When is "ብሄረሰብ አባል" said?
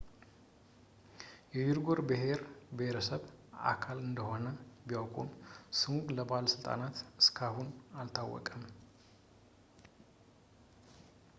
2.77-3.99